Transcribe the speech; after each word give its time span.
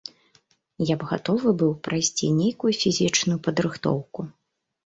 Я 0.89 0.95
б 1.03 1.09
гатовы 1.11 1.53
быў 1.63 1.75
прайсці 1.87 2.31
нейкую 2.39 2.73
фізічную 2.85 3.39
падрыхтоўку. 3.49 4.21